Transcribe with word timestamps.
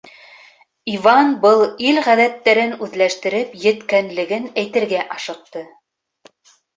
Иван 0.93 1.27
был 1.43 1.59
ил 1.89 1.99
ғәҙәттәрен 2.07 2.73
үҙләштереп 2.87 3.53
еткәнлеген 3.65 4.49
әйтергә 4.63 5.03
ашыҡты. 5.17 5.63